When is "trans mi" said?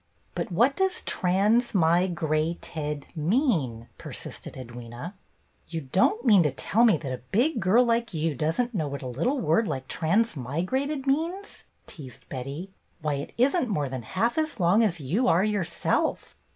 1.01-2.07